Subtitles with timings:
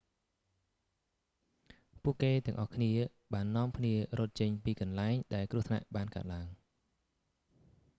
[2.03, 2.91] ពួកគេទាំងអស់គ្នា
[3.33, 6.47] បាននាំគ្នារត់ចេញពីកន្លែង ដែលគ្រោះថ្នាក់បានកើតឡើង